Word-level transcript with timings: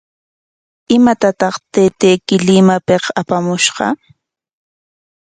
¿Imatataq 0.95 1.55
taytayki 1.71 2.35
Limapik 2.47 3.03
apamushqa? 3.19 3.85